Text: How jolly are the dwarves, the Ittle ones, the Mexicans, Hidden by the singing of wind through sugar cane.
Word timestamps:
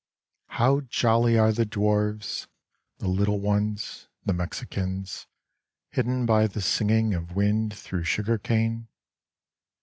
How 0.57 0.79
jolly 0.79 1.37
are 1.37 1.51
the 1.51 1.63
dwarves, 1.63 2.47
the 2.97 3.05
Ittle 3.07 3.39
ones, 3.39 4.07
the 4.25 4.33
Mexicans, 4.33 5.27
Hidden 5.91 6.25
by 6.25 6.47
the 6.47 6.59
singing 6.59 7.13
of 7.13 7.35
wind 7.35 7.75
through 7.75 8.05
sugar 8.05 8.39
cane. 8.39 8.87